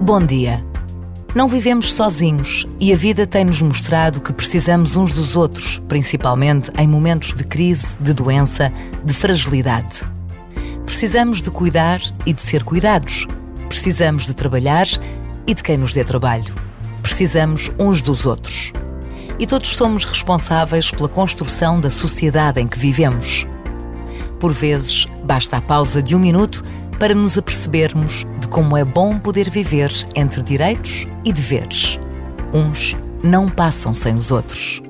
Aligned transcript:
Bom 0.00 0.26
dia. 0.26 0.60
Não 1.36 1.46
vivemos 1.46 1.92
sozinhos 1.94 2.66
e 2.80 2.92
a 2.92 2.96
vida 2.96 3.28
tem-nos 3.28 3.62
mostrado 3.62 4.20
que 4.20 4.32
precisamos 4.32 4.96
uns 4.96 5.12
dos 5.12 5.36
outros, 5.36 5.80
principalmente 5.86 6.72
em 6.76 6.88
momentos 6.88 7.32
de 7.32 7.44
crise, 7.44 7.96
de 7.98 8.12
doença, 8.12 8.72
de 9.04 9.12
fragilidade. 9.12 10.00
Precisamos 10.84 11.40
de 11.40 11.52
cuidar 11.52 12.00
e 12.26 12.32
de 12.32 12.40
ser 12.40 12.64
cuidados. 12.64 13.24
Precisamos 13.68 14.26
de 14.26 14.34
trabalhar 14.34 14.88
e 15.46 15.54
de 15.54 15.62
quem 15.62 15.76
nos 15.76 15.92
dê 15.92 16.02
trabalho. 16.02 16.56
Precisamos 17.02 17.70
uns 17.78 18.02
dos 18.02 18.26
outros. 18.26 18.72
E 19.38 19.46
todos 19.46 19.76
somos 19.76 20.04
responsáveis 20.04 20.90
pela 20.90 21.08
construção 21.08 21.80
da 21.80 21.90
sociedade 21.90 22.60
em 22.60 22.66
que 22.66 22.78
vivemos. 22.78 23.46
Por 24.38 24.52
vezes, 24.52 25.06
basta 25.24 25.56
a 25.56 25.60
pausa 25.60 26.02
de 26.02 26.14
um 26.14 26.18
minuto 26.18 26.64
para 26.98 27.14
nos 27.14 27.38
apercebermos 27.38 28.26
de 28.40 28.48
como 28.48 28.76
é 28.76 28.84
bom 28.84 29.18
poder 29.18 29.50
viver 29.50 29.92
entre 30.14 30.42
direitos 30.42 31.06
e 31.24 31.32
deveres. 31.32 31.98
Uns 32.52 32.96
não 33.22 33.48
passam 33.48 33.94
sem 33.94 34.14
os 34.14 34.30
outros. 34.30 34.80